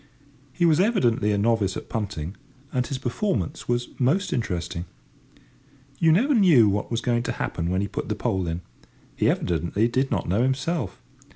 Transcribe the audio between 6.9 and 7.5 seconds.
going to